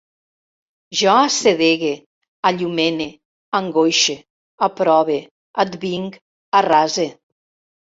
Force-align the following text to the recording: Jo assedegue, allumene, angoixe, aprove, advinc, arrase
Jo 1.01 1.11
assedegue, 1.25 1.91
allumene, 2.51 3.07
angoixe, 3.61 4.17
aprove, 4.71 5.21
advinc, 5.67 6.21
arrase 6.65 7.09